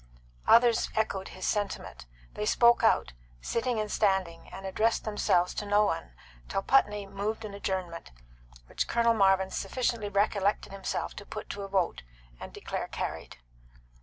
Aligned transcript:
Others 0.47 0.89
echoed 0.95 1.27
his 1.27 1.45
sentiment; 1.47 2.07
they 2.33 2.43
spoke 2.47 2.83
out, 2.83 3.13
sitting 3.39 3.79
and 3.79 3.91
standing, 3.91 4.47
and 4.49 4.65
addressed 4.65 5.03
themselves 5.03 5.53
to 5.53 5.65
no 5.67 5.85
one, 5.85 6.15
till 6.49 6.63
Putney 6.63 7.05
moved 7.05 7.45
an 7.45 7.53
adjournment, 7.53 8.11
which 8.65 8.87
Colonel 8.87 9.13
Marvin 9.13 9.51
sufficiently 9.51 10.09
recollected 10.09 10.71
himself 10.71 11.15
to 11.17 11.23
put 11.23 11.51
to 11.51 11.61
a 11.61 11.67
vote, 11.67 12.01
and 12.39 12.51
declare 12.51 12.87
carried. 12.87 13.37